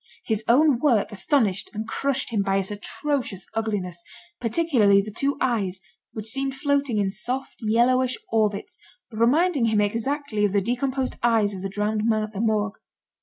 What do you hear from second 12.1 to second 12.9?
at the Morgue.